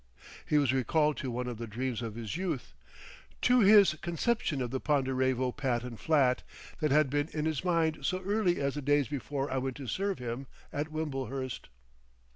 He 0.47 0.57
was 0.57 0.73
recalled 0.73 1.17
to 1.17 1.29
one 1.29 1.45
of 1.45 1.59
the 1.59 1.67
dreams 1.67 2.01
of 2.01 2.15
his 2.15 2.35
youth, 2.35 2.73
to 3.43 3.59
his 3.59 3.93
conception 4.01 4.59
of 4.59 4.71
the 4.71 4.79
Ponderevo 4.81 5.51
Patent 5.51 5.99
Flat 5.99 6.41
that 6.79 6.89
had 6.89 7.07
been 7.11 7.29
in 7.33 7.45
his 7.45 7.63
mind 7.63 7.99
so 8.01 8.19
early 8.23 8.59
as 8.59 8.73
the 8.73 8.81
days 8.81 9.07
before 9.07 9.51
I 9.53 9.59
went 9.59 9.77
to 9.77 9.85
serve 9.85 10.17
him 10.17 10.47
at 10.73 10.91
Wimblehurst. 10.91 11.69